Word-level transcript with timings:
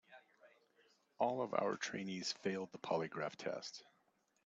All 1.19 1.43
of 1.43 1.53
our 1.53 1.77
trainees 1.77 2.31
failed 2.33 2.71
the 2.71 2.79
polygraph 2.79 3.35
test. 3.35 3.83